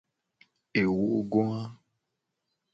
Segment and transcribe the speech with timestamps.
[0.81, 1.61] Ewogoa.